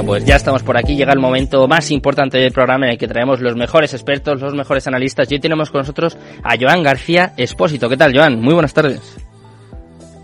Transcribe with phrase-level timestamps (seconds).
[0.00, 0.96] Bueno, pues ya estamos por aquí.
[0.96, 4.54] Llega el momento más importante del programa en el que traemos los mejores expertos, los
[4.54, 5.30] mejores analistas.
[5.30, 7.86] Y hoy tenemos con nosotros a Joan García Espósito.
[7.86, 8.40] ¿Qué tal, Joan?
[8.40, 9.18] Muy buenas tardes.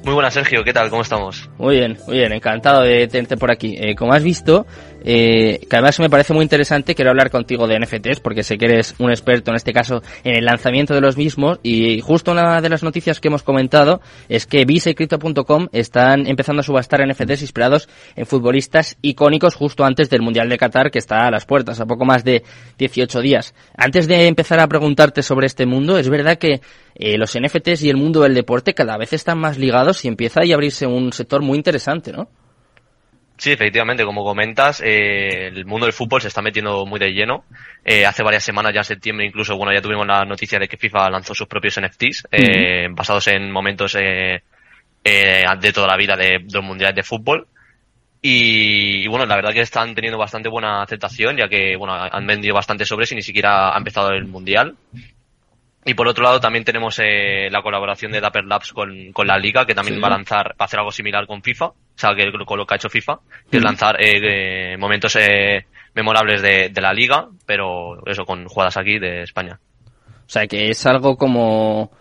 [0.03, 0.65] Muy buenas, Sergio.
[0.65, 0.89] ¿Qué tal?
[0.89, 1.51] ¿Cómo estamos?
[1.59, 2.33] Muy bien, muy bien.
[2.33, 3.77] Encantado de tenerte por aquí.
[3.77, 4.65] Eh, como has visto,
[5.09, 8.67] eh, que además me parece muy interesante, quiero hablar contigo de NFTs, porque sé que
[8.67, 11.61] eres un experto en este caso en el lanzamiento de los mismos.
[11.63, 16.27] Y justo una de las noticias que hemos comentado es que Visa y Crypto.com están
[16.27, 20.99] empezando a subastar NFTs inspirados en futbolistas icónicos justo antes del Mundial de Qatar, que
[20.99, 22.43] está a las puertas, a poco más de
[22.77, 23.55] 18 días.
[23.77, 26.61] Antes de empezar a preguntarte sobre este mundo, es verdad que
[26.97, 30.41] eh, los NFTs y el mundo del deporte cada vez están más ligados y empieza
[30.41, 32.29] a abrirse un sector muy interesante, ¿no?
[33.39, 37.45] Sí, efectivamente, como comentas, eh, el mundo del fútbol se está metiendo muy de lleno.
[37.85, 40.79] Eh, hace varias semanas, ya en septiembre incluso, bueno, ya tuvimos la noticia de que
[40.79, 44.43] FIFA lanzó sus propios NFTs, eh, basados en momentos eh,
[45.05, 47.47] eh, de toda la vida de, los mundiales de fútbol.
[48.23, 52.27] Y, y, bueno, la verdad que están teniendo bastante buena aceptación, ya que bueno, han
[52.27, 54.75] vendido bastante sobres y ni siquiera ha empezado el mundial.
[55.89, 59.39] Y por otro lado también tenemos eh, la colaboración de Dapper Labs con, con la
[59.39, 60.01] liga, que también Sí.
[60.03, 62.67] va a lanzar, va a hacer algo similar con FIFA, o sea, que con lo
[62.67, 65.65] que ha hecho FIFA, que es lanzar eh, eh, momentos eh,
[65.95, 69.61] memorables de, de la liga, pero eso con jugadas aquí de España.
[70.27, 71.93] O sea, que es algo como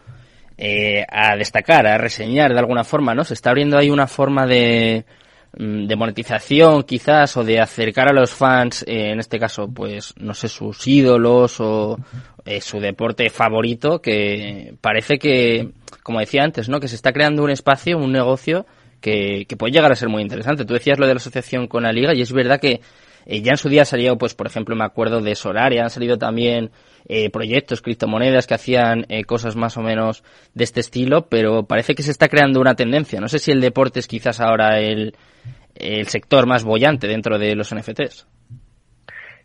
[0.57, 3.23] eh, a destacar, a reseñar de alguna forma, ¿no?
[3.23, 5.05] Se está abriendo ahí una forma de,
[5.57, 10.33] de monetización quizás o de acercar a los fans, eh, en este caso, pues, no
[10.33, 11.97] sé, sus ídolos o
[12.45, 15.69] eh, su deporte favorito, que parece que,
[16.03, 16.79] como decía antes, ¿no?
[16.79, 18.65] Que se está creando un espacio, un negocio
[18.99, 20.65] que, que puede llegar a ser muy interesante.
[20.65, 22.81] Tú decías lo de la asociación con la liga y es verdad que
[23.25, 25.89] eh, ya en su día ha salido, pues, por ejemplo, me acuerdo de Solaria, han
[25.89, 26.71] salido también
[27.07, 31.95] eh, proyectos, criptomonedas que hacían eh, cosas más o menos de este estilo, pero parece
[31.95, 33.19] que se está creando una tendencia.
[33.19, 35.15] No sé si el deporte es quizás ahora el,
[35.75, 38.27] el sector más bollante dentro de los NFTs.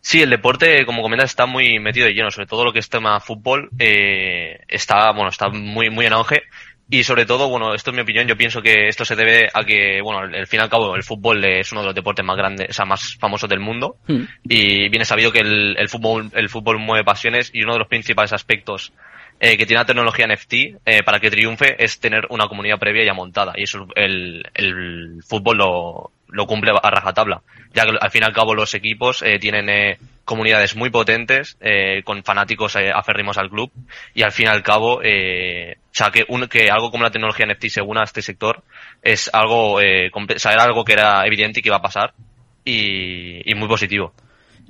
[0.03, 2.89] Sí, el deporte, como comentas, está muy metido de lleno, sobre todo lo que es
[2.89, 6.43] tema fútbol, eh, está, bueno, está muy, muy en auge.
[6.91, 9.65] Y sobre todo, bueno, esto es mi opinión, yo pienso que esto se debe a
[9.65, 12.37] que, bueno, al fin y al cabo, el fútbol es uno de los deportes más
[12.37, 13.97] grandes, o sea, más famosos del mundo.
[14.09, 14.25] Hmm.
[14.43, 17.89] Y viene sabido que el, el fútbol, el fútbol mueve pasiones y uno de los
[17.89, 18.93] principales aspectos
[19.39, 20.53] eh, que tiene la tecnología NFT
[20.85, 23.53] eh, para que triunfe es tener una comunidad previa ya montada.
[23.57, 27.43] Y eso el, el fútbol lo, lo cumple a rajatabla.
[27.73, 29.99] Ya que al fin y al cabo los equipos eh, tienen eh,
[30.31, 33.73] comunidades muy potentes, eh, con fanáticos eh, aférrimos al club,
[34.15, 37.11] y al fin y al cabo, eh, o sea, que, un, que algo como la
[37.11, 38.63] tecnología NFT se una a este sector
[39.03, 42.15] es algo, eh, o sea, era algo que era evidente y que iba a pasar,
[42.65, 44.13] y muy positivo.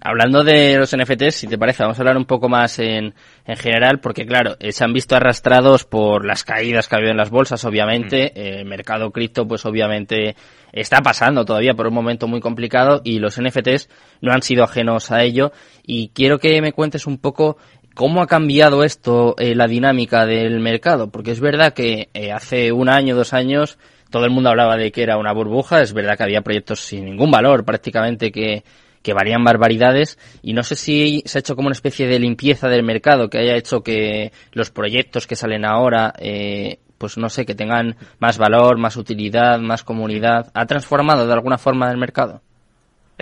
[0.03, 3.57] Hablando de los NFTs, si te parece, vamos a hablar un poco más en, en
[3.57, 7.19] general, porque claro, eh, se han visto arrastrados por las caídas que ha habido en
[7.19, 8.33] las bolsas, obviamente.
[8.35, 10.37] Eh, el mercado cripto, pues obviamente
[10.73, 13.91] está pasando todavía por un momento muy complicado y los NFTs
[14.23, 15.53] no han sido ajenos a ello.
[15.85, 17.59] Y quiero que me cuentes un poco
[17.95, 22.73] cómo ha cambiado esto, eh, la dinámica del mercado, porque es verdad que eh, hace
[22.73, 23.79] un año, dos años,
[24.11, 27.05] todo el mundo hablaba de que era una burbuja, es verdad que había proyectos sin
[27.05, 28.65] ningún valor prácticamente que
[29.03, 32.69] que varían barbaridades y no sé si se ha hecho como una especie de limpieza
[32.69, 37.47] del mercado que haya hecho que los proyectos que salen ahora eh, pues no sé
[37.47, 42.43] que tengan más valor más utilidad más comunidad ha transformado de alguna forma el mercado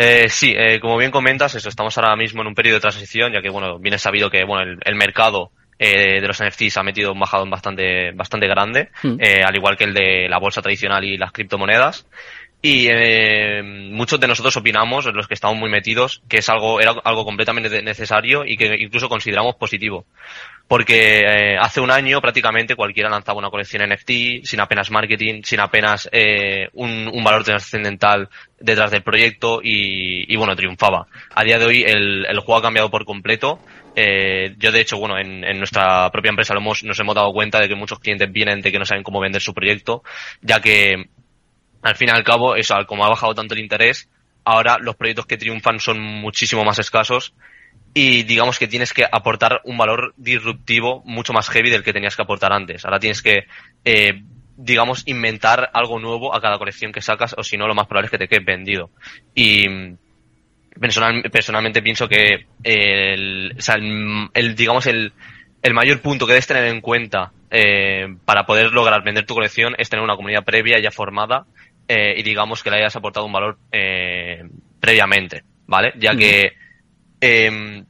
[0.00, 3.32] Eh, sí, eh, como bien comentas, eso, estamos ahora mismo en un periodo de transición,
[3.32, 6.76] ya que, bueno, bien es sabido que, bueno, el, el mercado eh, de los NFTs
[6.76, 9.16] ha metido un bajadón bastante, bastante grande, Mm.
[9.20, 12.06] eh, al igual que el de la bolsa tradicional y las criptomonedas.
[12.60, 16.92] Y eh, muchos de nosotros opinamos, los que estamos muy metidos, que es algo, era
[17.04, 20.06] algo completamente necesario y que incluso consideramos positivo.
[20.66, 25.60] Porque eh, hace un año prácticamente cualquiera lanzaba una colección NFT sin apenas marketing, sin
[25.60, 31.06] apenas eh, un, un valor trascendental detrás del proyecto y, y, bueno, triunfaba.
[31.36, 33.60] A día de hoy el, el juego ha cambiado por completo.
[33.94, 37.32] Eh, yo de hecho, bueno, en, en nuestra propia empresa lo hemos, nos hemos dado
[37.32, 40.02] cuenta de que muchos clientes vienen de que no saben cómo vender su proyecto,
[40.42, 41.06] ya que
[41.82, 44.08] al fin y al cabo, eso, como ha bajado tanto el interés,
[44.44, 47.34] ahora los proyectos que triunfan son muchísimo más escasos
[47.94, 52.16] y digamos que tienes que aportar un valor disruptivo mucho más heavy del que tenías
[52.16, 52.84] que aportar antes.
[52.84, 53.46] Ahora tienes que,
[53.84, 54.22] eh,
[54.56, 58.06] digamos, inventar algo nuevo a cada colección que sacas o si no lo más probable
[58.06, 58.90] es que te quedes vendido.
[59.34, 59.66] Y
[60.80, 65.12] personal, personalmente pienso que el, o sea, el, el, digamos, el,
[65.62, 69.74] el mayor punto que debes tener en cuenta eh, para poder lograr vender tu colección
[69.78, 71.46] es tener una comunidad previa ya formada
[71.88, 74.44] eh, y digamos que le hayas aportado un valor eh,
[74.78, 75.94] previamente, ¿vale?
[75.96, 76.52] Ya que
[77.20, 77.82] eh,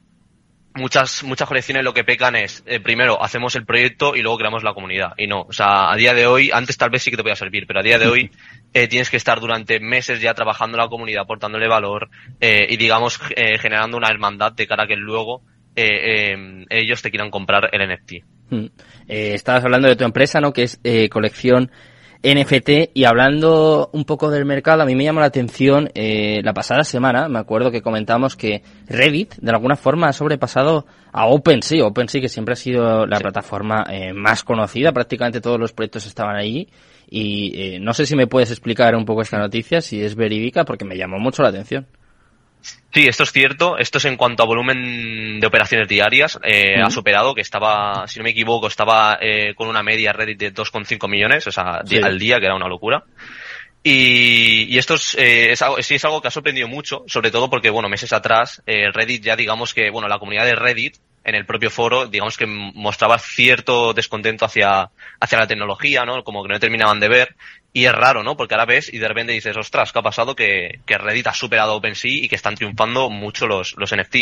[0.73, 4.63] muchas muchas colecciones lo que pecan es eh, primero hacemos el proyecto y luego creamos
[4.63, 5.41] la comunidad y no.
[5.41, 7.79] O sea a día de hoy antes tal vez sí que te podía servir pero
[7.79, 8.31] a día de hoy
[8.71, 12.09] tienes que estar durante meses ya trabajando en la comunidad aportándole valor
[12.39, 13.19] eh, y digamos
[13.59, 15.41] generando una hermandad de cara a que luego
[15.75, 18.13] eh, ellos te quieran comprar el NFT
[19.07, 20.53] estabas hablando de tu empresa, ¿no?
[20.53, 20.79] Que es
[21.09, 21.71] colección
[22.21, 26.53] NFT y hablando un poco del mercado, a mí me llamó la atención eh, la
[26.53, 31.85] pasada semana, me acuerdo que comentamos que Reddit de alguna forma ha sobrepasado a OpenSea,
[31.85, 33.23] OpenSea que siempre ha sido la Sí.
[33.23, 36.67] plataforma eh, más conocida, prácticamente todos los proyectos estaban allí
[37.09, 40.65] y eh, no sé si me puedes explicar un poco esta noticia, si es verídica,
[40.65, 41.87] porque me llamó mucho la atención.
[42.91, 43.77] Sí, esto es cierto.
[43.77, 46.39] Esto es en cuanto a volumen de operaciones diarias.
[46.43, 46.81] Eh.
[46.81, 50.53] Ha superado, que estaba, si no me equivoco, estaba eh, con una media Reddit de
[50.53, 51.97] 2,5 millones, o sea, Sí.
[51.97, 53.03] al día, que era una locura.
[53.83, 57.31] Y, y esto es, eh, es algo, sí es algo que ha sorprendido mucho, sobre
[57.31, 60.97] todo porque, bueno, meses atrás, eh, Reddit ya digamos que, bueno, la comunidad de Reddit,
[61.23, 64.89] en el propio foro, digamos que mostraba cierto descontento hacia,
[65.19, 66.23] hacia la tecnología, ¿no?
[66.23, 67.35] Como que no terminaban de ver.
[67.71, 68.35] Y es raro, ¿no?
[68.35, 70.35] Porque ahora ves y de repente dices, ostras, ¿qué ha pasado?
[70.35, 74.15] Que, que Reddit ha superado OpenSea y que están triunfando mucho los, los NFT.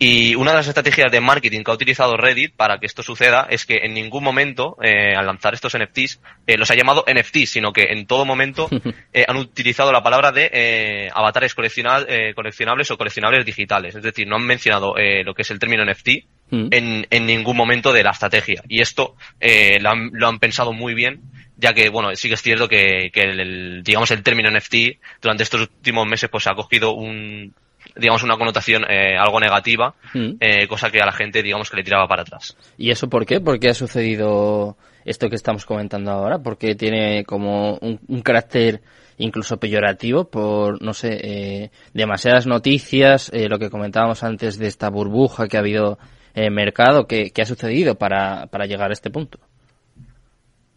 [0.00, 3.46] Y una de las estrategias de marketing que ha utilizado Reddit para que esto suceda
[3.48, 7.50] es que en ningún momento, eh, al lanzar estos NFTs, eh, los ha llamado NFTs,
[7.50, 8.68] sino que en todo momento
[9.12, 13.94] eh, han utilizado la palabra de eh, avatares eh, coleccionables o coleccionables digitales.
[13.94, 16.08] Es decir, no han mencionado eh, lo que es el término NFT
[16.52, 16.68] Mm.
[16.70, 18.62] en, en ningún momento de la estrategia.
[18.68, 21.22] Y esto eh, lo, han, lo han pensado muy bien,
[21.62, 25.44] ya que, bueno, sí que es cierto que, que el, digamos, el término NFT durante
[25.44, 27.54] estos últimos meses pues ha cogido un,
[27.96, 30.32] digamos, una connotación eh, algo negativa, Mm.
[30.40, 32.56] eh, cosa que a la gente, digamos, que le tiraba para atrás.
[32.76, 33.40] ¿Y eso por qué?
[33.40, 36.38] ¿Por qué ha sucedido esto que estamos comentando ahora?
[36.40, 38.82] Porque tiene como un, un carácter
[39.18, 45.46] incluso peyorativo por, no sé, eh, demasiadas noticias, lo que comentábamos antes de esta burbuja
[45.46, 45.98] que ha habido
[46.34, 49.38] en el mercado, ¿qué, qué ha sucedido para, para llegar a este punto?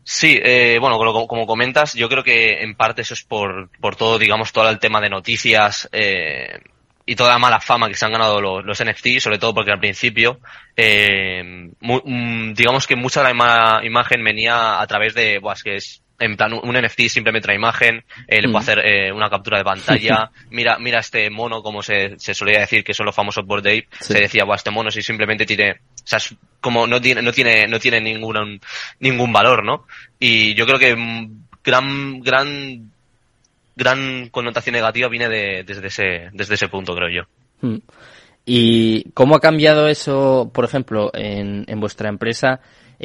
[0.07, 3.95] Sí, eh, bueno, como, como comentas, yo creo que en parte eso es por, por
[3.95, 6.59] todo, digamos, todo el tema de noticias eh,
[7.07, 9.71] y toda la mala fama que se han ganado los, los NFT, sobre todo porque
[9.71, 10.39] al principio,
[10.75, 15.63] eh, mu- mm, digamos que mucha de la ima- imagen venía a través de, pues
[15.63, 18.51] que es en plan un NFT simplemente una imagen, eh, le Mm.
[18.51, 22.59] puedo hacer eh, una captura de pantalla, mira, mira este mono, como se, se solía
[22.59, 24.13] decir que son los famosos board ape, Sí.
[24.13, 26.19] se decía, "Buah, este mono si simplemente tiene, o sea,
[26.61, 28.59] como no tiene, no tiene, no tiene ningún,
[28.99, 29.85] ningún valor, ¿no?
[30.19, 32.91] Y yo creo que mm, gran, gran,
[33.75, 37.23] gran connotación negativa viene de, desde ese, desde ese punto, creo yo.
[37.67, 37.77] Mm.
[38.45, 42.61] ¿Y cómo ha cambiado eso, por ejemplo, en, en vuestra empresa?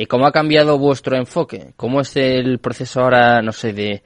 [0.08, 1.72] ¿Cómo ha cambiado vuestro enfoque?
[1.76, 4.02] ¿Cómo es el proceso ahora, no sé, de,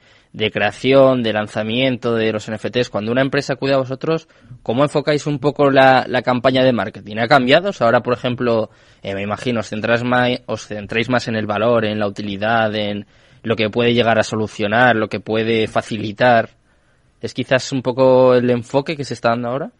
[0.51, 2.89] creación, de lanzamiento de los NFTs?
[2.89, 4.27] Cuando una empresa acude a vosotros,
[4.63, 7.17] ¿cómo enfocáis un poco la, campaña de marketing?
[7.17, 7.69] ¿Ha cambiado?
[7.69, 8.69] O ahora, por ejemplo,
[9.03, 12.73] eh, me imagino, os centráis, más, os centráis más en el valor, en la utilidad,
[12.75, 13.05] en
[13.43, 16.49] lo que puede llegar a solucionar, lo que puede facilitar.
[17.21, 19.71] ¿Es quizás un poco el enfoque que se está dando ahora?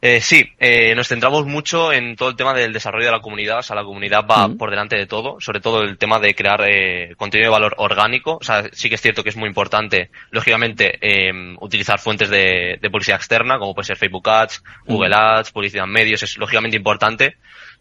[0.00, 3.58] Eh, sí, eh, nos centramos mucho en todo el tema del desarrollo de la comunidad.
[3.58, 6.62] O sea, la comunidad va por delante de todo, sobre todo el tema de crear
[6.68, 8.38] eh, contenido de valor orgánico.
[8.40, 12.78] O sea, sí que es cierto que es muy importante, lógicamente, eh, utilizar fuentes de,
[12.80, 14.62] de publicidad externa, como puede ser Facebook Ads.
[14.86, 17.36] Google Ads, publicidad en medios, es lógicamente importante.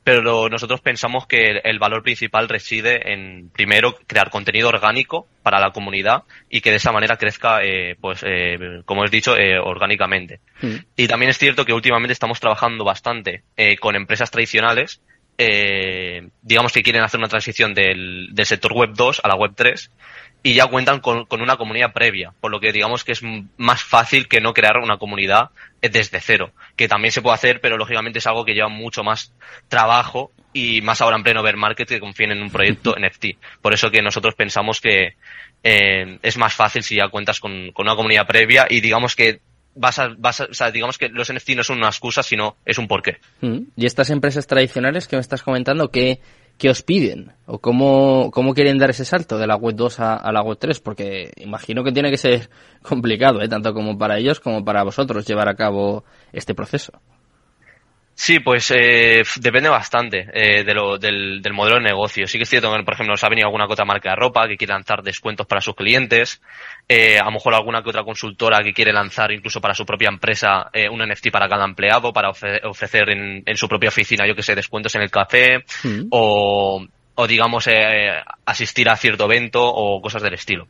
[0.07, 5.59] Pero nosotros pensamos que el, el valor principal reside en, primero, crear contenido orgánico para
[5.59, 9.59] la comunidad y que de esa manera crezca, eh, pues, eh, como he dicho, eh,
[9.59, 10.39] orgánicamente.
[10.61, 10.75] Mm.
[10.95, 15.01] Y también es cierto que últimamente estamos trabajando bastante eh, con empresas tradicionales,
[15.37, 19.51] eh, digamos que quieren hacer una transición del, del sector web 2 a la web
[19.55, 19.91] 3
[20.43, 23.21] y ya cuentan con, con una comunidad previa, por lo que digamos que es
[23.57, 25.49] más fácil que no crear una comunidad
[25.81, 29.03] eh, desde cero, que también se puede hacer, pero lógicamente es algo que lleva mucho
[29.03, 29.33] más
[29.67, 33.37] trabajo y más ahora en pleno bear market que confíen en un proyecto NFT.
[33.61, 35.15] Por eso que nosotros pensamos que
[35.63, 39.41] eh, es más fácil si ya cuentas con, con una comunidad previa y digamos que
[39.77, 42.57] vas a, vas a, o sea, digamos que los NFT no son una excusa, sino
[42.65, 43.17] es un porqué.
[43.41, 43.59] Mm.
[43.75, 46.19] ¿Y estas empresas tradicionales que me estás comentando, qué,
[46.57, 47.33] qué os piden?
[47.45, 50.79] ¿O cómo, cómo quieren dar ese salto de la web 2 a, la web 3?
[50.79, 52.49] Porque imagino que tiene que ser
[52.81, 53.47] complicado, ¿eh?
[53.47, 56.03] tanto como para ellos como para vosotros llevar a cabo
[56.33, 56.99] este proceso.
[58.19, 62.25] Sí, pues eh, depende bastante eh, de lo, del, del modelo de negocio.
[62.25, 64.15] Sí que es cierto que, por ejemplo, nos ha venido alguna que otra marca de
[64.15, 66.41] ropa que quiere lanzar descuentos para sus clientes.
[66.89, 70.09] Eh, a lo mejor alguna que otra consultora que quiere lanzar incluso para su propia
[70.09, 74.25] empresa eh, un NFT para cada empleado, para ofre- ofrecer en, en su propia oficina,
[74.27, 76.07] yo que sé, descuentos en el café Mm.
[76.09, 76.83] o,
[77.13, 78.13] o digamos, eh,
[78.47, 80.67] asistir a cierto evento o cosas del estilo.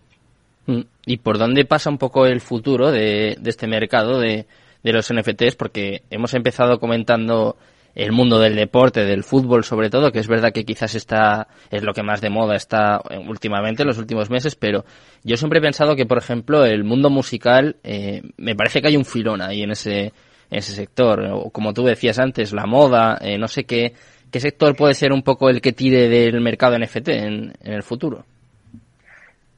[0.65, 0.81] Mm.
[1.05, 4.45] ¿Y por dónde pasa un poco el futuro de, de este mercado de,
[4.87, 5.55] de los NFTs?
[5.55, 7.57] Porque hemos empezado comentando
[7.93, 11.83] el mundo del deporte, del fútbol sobre todo, que es verdad que quizás está, es
[11.83, 14.85] lo que más de moda está últimamente, en los últimos meses, pero
[15.23, 18.97] yo siempre he pensado que, por ejemplo, el mundo musical, eh, me parece que hay
[18.97, 23.17] un filón ahí en ese, en ese sector, o como tú decías antes, la moda,
[23.19, 23.93] eh, no sé qué,
[24.31, 28.25] qué sector puede ser un poco el que tire del mercado NFT en el futuro.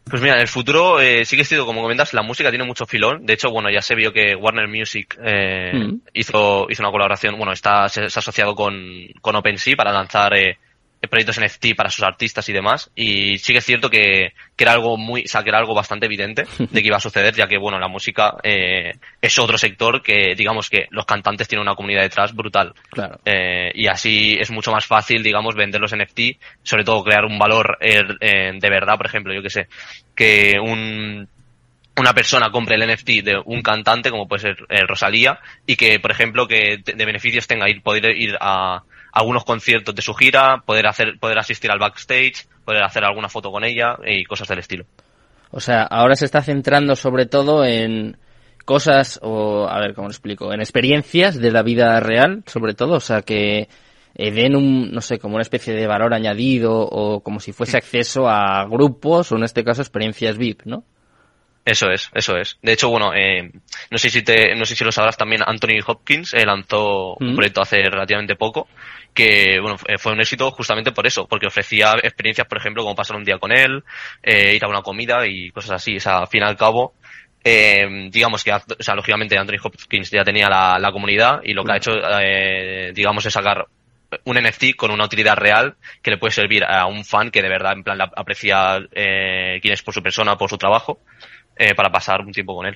[0.05, 2.85] Pues mira, en el futuro eh, sí que es como comentas, la música tiene mucho
[2.85, 3.25] filón.
[3.25, 6.01] De hecho, bueno, ya se vio que Warner Music eh, mm.
[6.13, 8.75] hizo, hizo una colaboración, bueno, está se, ha asociado con,
[9.21, 10.57] con OpenSea para lanzar eh,
[11.07, 12.91] proyectos NFT para sus artistas y demás.
[12.95, 15.73] Y sí que es cierto que, que era algo muy, o sea, que era algo
[15.73, 19.57] bastante evidente de que iba a suceder, ya que, bueno, la música eh, es otro
[19.57, 22.73] sector que, digamos que los cantantes tienen una comunidad detrás brutal.
[22.89, 23.19] Claro.
[23.25, 27.39] Eh, y así es mucho más fácil, digamos, vender los NFT, sobre todo crear un
[27.39, 29.67] valor eh, de verdad, por ejemplo, yo que sé,
[30.15, 31.27] que un,
[31.99, 35.99] una persona compre el NFT de un cantante, como puede ser eh, Rosalía, y que,
[35.99, 40.63] por ejemplo, que de beneficios tenga ir, poder ir a algunos conciertos de su gira,
[40.65, 44.59] poder hacer, poder asistir al backstage, poder hacer alguna foto con ella y cosas del
[44.59, 44.85] estilo.
[45.51, 48.17] O sea, ahora se está centrando sobre todo en
[48.65, 50.53] cosas o, a ver, ¿cómo lo explico?
[50.53, 53.67] En experiencias de la vida real, sobre todo, o sea, que
[54.15, 57.77] eh, den un, no sé, como una especie de valor añadido o como si fuese
[57.77, 60.83] acceso a grupos o en este caso experiencias VIP, ¿no?
[61.69, 62.57] Eso es, eso es.
[62.63, 63.51] De hecho, bueno, eh,
[63.91, 67.33] no sé si te, no sé si lo sabrás también, Anthony Hopkins eh, lanzó un
[67.33, 67.35] mm.
[67.35, 68.67] proyecto hace relativamente poco
[69.13, 73.17] que bueno fue un éxito justamente por eso, porque ofrecía experiencias, por ejemplo, como pasar
[73.17, 73.83] un día con él,
[74.23, 75.97] eh, ir a una comida y cosas así.
[75.97, 76.95] O sea, al fin y al cabo,
[77.43, 81.63] eh, digamos que, o sea, lógicamente Anthony Hopkins ya tenía la, la comunidad y lo
[81.63, 83.67] que ha hecho, eh, digamos, es sacar
[84.23, 87.49] un NFT con una utilidad real que le puede servir a un fan que de
[87.49, 90.99] verdad en plan aprecia eh, quién es por su persona, por su trabajo
[91.59, 92.75] eh, para pasar un tiempo con él.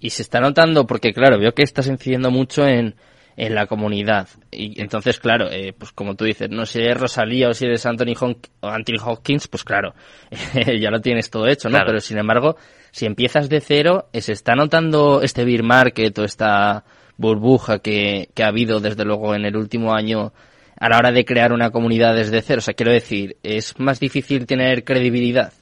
[0.00, 2.96] Y se está notando, porque claro, veo que estás incidiendo mucho en,
[3.36, 4.28] en la comunidad.
[4.50, 7.84] Y entonces, claro, eh, pues como tú dices, no si eres Rosalía o si eres
[7.84, 8.14] Anthony,
[8.62, 9.94] Anthony Hawkins, pues claro,
[10.80, 11.78] ya lo tienes todo hecho, ¿no?
[11.84, 12.56] Pero sin embargo,
[12.90, 16.84] si empiezas de cero, eh, se está notando este beer market o esta
[17.18, 20.32] burbuja que, que ha habido desde luego en el último año
[20.78, 22.58] a la hora de crear una comunidad desde cero.
[22.58, 25.52] O sea, quiero decir, es más difícil tener credibilidad.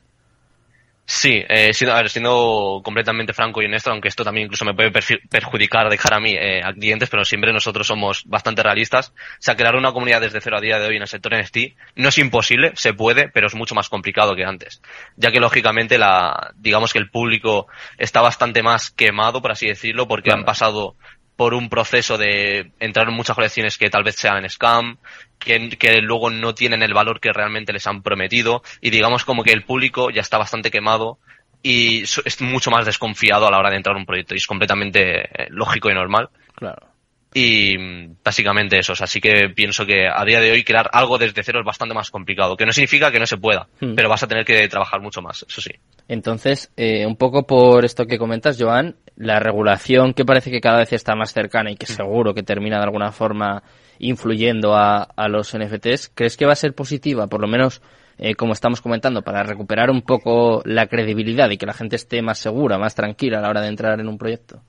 [1.06, 4.90] Sí, eh, siendo, siendo, completamente franco y honesto, aunque esto también incluso me puede
[5.28, 9.11] perjudicar de cara a mí, eh, a clientes, pero siempre nosotros somos bastante realistas.
[9.11, 11.76] O sea, crear una comunidad desde cero a día de hoy en el sector NFT
[11.96, 14.80] no es imposible, se puede, pero es mucho más complicado que antes.
[15.16, 17.66] Ya que lógicamente la, digamos que el público
[17.99, 20.96] está bastante más quemado, por así decirlo, porque han pasado
[21.37, 24.99] por un proceso de entrar en muchas colecciones que tal vez sean scam,
[25.38, 29.43] que, que, luego no tienen el valor que realmente les han prometido y digamos como
[29.43, 31.19] que el público ya está bastante quemado
[31.62, 34.47] y es mucho más desconfiado a la hora de entrar en un proyecto y es
[34.47, 36.29] completamente eh, lógico y normal.
[36.55, 36.94] Claro.
[37.37, 41.43] Y mm, básicamente eso, así que pienso que a día de hoy crear algo desde
[41.43, 43.95] cero es bastante más complicado, que no significa que no se pueda, hmm.
[43.97, 45.73] pero vas a tener que trabajar mucho más, eso sí.
[46.07, 50.79] Entonces, eh, un poco por esto que comentas, Joan, la regulación que parece que cada
[50.79, 51.97] vez está más cercana y que hmm.
[51.97, 53.64] seguro que termina de alguna forma
[53.99, 57.83] influyendo a, a los NFTs, ¿crees que va a ser positiva, por lo menos
[58.17, 62.23] eh, como estamos comentando, para recuperar un poco la credibilidad y que la gente esté
[62.23, 64.62] más segura, más tranquila a la hora de entrar en un proyecto?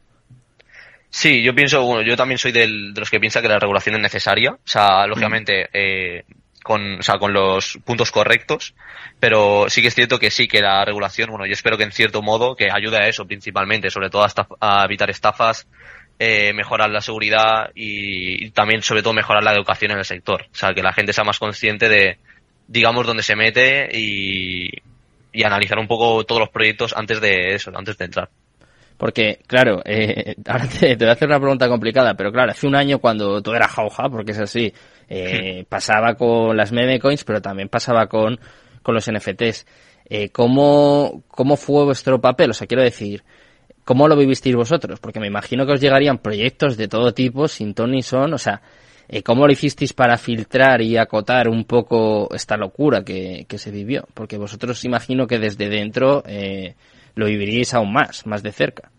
[1.09, 3.95] Sí, yo pienso, bueno, yo también soy del, de los que piensa que la regulación
[3.95, 4.51] es necesaria.
[4.51, 6.25] O sea, lógicamente, eh,
[6.65, 8.73] con, o sea, con los puntos correctos,
[9.19, 11.91] pero sí que es cierto que sí, que la regulación, bueno, yo espero que en
[11.91, 14.25] cierto modo que ayude a eso principalmente, sobre todo
[14.59, 15.67] a, evitar estafas,
[16.17, 20.47] eh, mejorar la seguridad y, también, sobre todo, mejorar la educación en el sector.
[20.51, 22.17] O sea, que la gente sea más consciente de,
[22.67, 24.69] digamos, dónde se mete y,
[25.31, 28.29] y analizar un poco todos los proyectos antes de eso, antes de entrar.
[28.97, 32.75] Porque, claro, eh, ahora te, voy a hacer una pregunta complicada, pero claro, hace un
[32.75, 34.73] año cuando todo era jauja, porque es así,
[35.09, 38.39] eh, pasaba con las meme coins, pero también pasaba con,
[38.81, 39.65] con los NFTs.
[40.07, 42.51] Eh, ¿cómo, ¿Cómo fue vuestro papel?
[42.51, 43.23] O sea, quiero decir,
[43.83, 44.99] ¿cómo lo vivisteis vosotros?
[44.99, 48.37] Porque me imagino que os llegarían proyectos de todo tipo, sin ton ni son, o
[48.37, 48.61] sea,
[49.07, 53.71] eh, ¿cómo lo hicisteis para filtrar y acotar un poco esta locura que, que se
[53.71, 54.07] vivió?
[54.13, 56.75] Porque vosotros imagino que desde dentro eh,
[57.15, 58.91] lo viviríais aún más, más de cerca.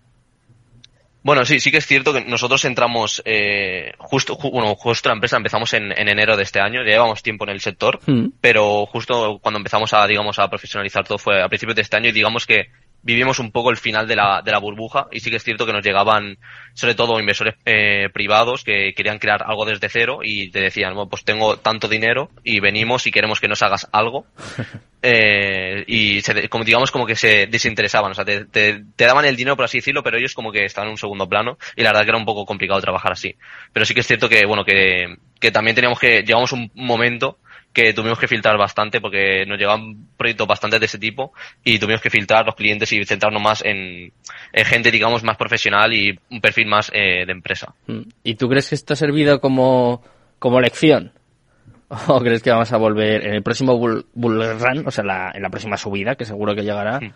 [1.26, 5.36] Bueno, sí, sí que es cierto que nosotros entramos eh, justo, bueno, justo la empresa
[5.36, 8.34] empezamos en, enero de este año, ya llevamos tiempo en el sector, hmm.
[8.40, 12.10] pero justo cuando empezamos a, digamos, a profesionalizar todo fue a principios de este año
[12.10, 12.66] y digamos que
[13.06, 15.64] vivimos un poco el final de la, de la burbuja y sí que es cierto
[15.64, 16.38] que nos llegaban
[16.74, 21.08] sobre todo inversores eh, privados que querían crear algo desde cero y te decían, bueno,
[21.08, 24.26] pues tengo tanto dinero y venimos y queremos que nos hagas algo.
[25.08, 29.36] Eh, y se, como digamos como que se desinteresaban, o sea, te, te, daban el
[29.36, 31.90] dinero por así decirlo, pero ellos como que estaban en un segundo plano y la
[31.90, 33.36] verdad que era un poco complicado trabajar así.
[33.72, 37.38] Pero sí que es cierto que, bueno, que, que también teníamos que, llegamos un momento
[37.76, 42.00] que tuvimos que filtrar bastante porque nos llegaban proyectos bastante de ese tipo y tuvimos
[42.00, 44.14] que filtrar los clientes y centrarnos más en,
[44.54, 47.74] gente, digamos, más profesional y un perfil más eh, de empresa.
[47.86, 48.00] Mm.
[48.24, 50.02] ¿Y tú crees que esto ha servido como,
[50.38, 51.12] como lección?
[52.06, 55.42] ¿O crees que vamos a volver en el próximo bull, run, o sea, la, en
[55.42, 57.12] la próxima subida, que seguro que llegará, mm.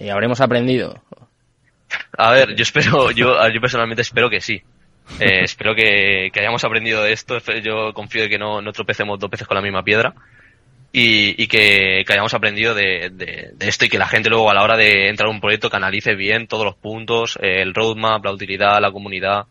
[0.00, 1.04] eh, habremos aprendido?
[2.18, 4.60] A ver, yo espero, yo, yo personalmente espero que sí.
[5.18, 7.38] Eh, espero que, hayamos aprendido de esto.
[7.62, 10.14] Yo confío en que no, no tropecemos dos veces con la misma piedra.
[10.92, 15.08] Y, que, hayamos aprendido de, esto y que la gente luego a la hora de
[15.08, 19.46] entrar a un proyecto canalice bien todos los puntos, el roadmap, la utilidad, la comunidad,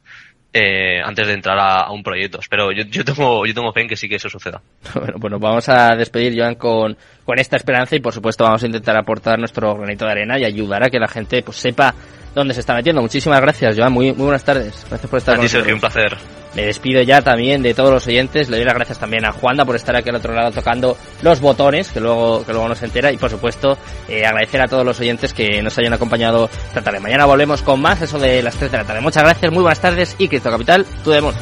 [0.51, 2.39] eh, antes de entrar a, un proyecto.
[2.49, 4.61] Pero yo, yo, tengo, yo tengo fe en que sí que eso suceda.
[4.93, 8.65] Bueno, bueno, vamos a despedir, Joan, con, con esta esperanza y por supuesto vamos a
[8.65, 11.93] intentar aportar nuestro granito de arena y ayudar a que la gente pues sepa
[12.35, 13.01] dónde se está metiendo.
[13.01, 13.93] Muchísimas gracias, Joan.
[13.93, 14.85] Muy, muy buenas tardes.
[14.89, 15.73] Gracias por estar con nosotros.
[15.73, 16.17] un placer.
[16.55, 18.49] Me despido ya también de todos los oyentes.
[18.49, 21.39] Le doy las gracias también a Juanda por estar aquí al otro lado tocando los
[21.41, 23.11] botones, que luego, que luego nos entera.
[23.11, 26.99] Y por supuesto, eh, agradecer a todos los oyentes que nos hayan acompañado esta tarde.
[26.99, 29.01] Mañana volvemos con más, eso de las 3 de la tarde.
[29.01, 31.35] Muchas gracias, muy buenas tardes y Cristo Capital, tu demon.